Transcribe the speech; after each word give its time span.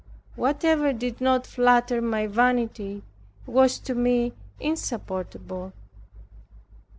Whatever 0.35 0.93
did 0.93 1.21
not 1.21 1.45
flatter 1.45 2.01
my 2.01 2.25
vanity, 2.25 3.03
was 3.45 3.77
to 3.77 3.93
me 3.93 4.33
insupportable. 4.59 5.73